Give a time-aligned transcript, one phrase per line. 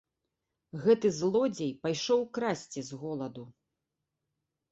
[0.83, 3.43] Гэты злодзей пайшоў красці з голаду.